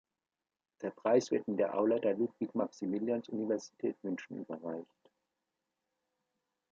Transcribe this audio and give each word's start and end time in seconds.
Der 0.81 0.89
Preis 0.89 1.29
wird 1.29 1.47
in 1.47 1.57
der 1.57 1.77
Aula 1.77 1.99
der 1.99 2.15
Ludwig-Maximilians-Universität 2.15 4.03
München 4.03 4.39
überreicht. 4.39 4.87